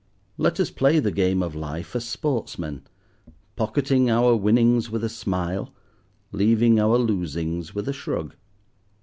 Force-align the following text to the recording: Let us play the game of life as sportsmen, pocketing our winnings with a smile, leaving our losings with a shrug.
Let 0.39 0.59
us 0.59 0.71
play 0.71 0.97
the 0.99 1.11
game 1.11 1.43
of 1.43 1.53
life 1.53 1.95
as 1.95 2.05
sportsmen, 2.07 2.81
pocketing 3.55 4.09
our 4.09 4.35
winnings 4.35 4.89
with 4.89 5.03
a 5.03 5.09
smile, 5.09 5.75
leaving 6.31 6.79
our 6.79 6.97
losings 6.97 7.75
with 7.75 7.87
a 7.87 7.93
shrug. 7.93 8.33